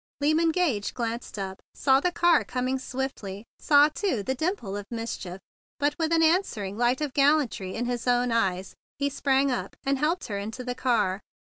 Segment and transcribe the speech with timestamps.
[0.19, 5.39] Lyman Gage glanced up, saw the car coming swiftly; saw, too, the dimple of mischief;
[5.77, 9.99] but with an answering light of gallantly in his own eyes he sprang up and
[9.99, 11.21] helped her into the car.